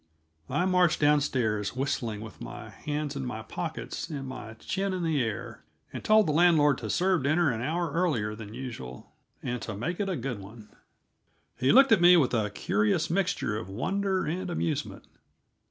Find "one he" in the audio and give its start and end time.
10.39-11.71